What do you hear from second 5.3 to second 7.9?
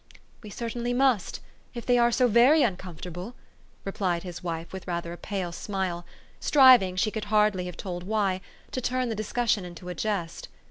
smile, striving, she could hardly have